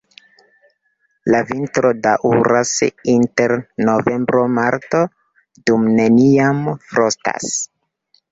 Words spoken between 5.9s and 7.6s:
neniam frostas.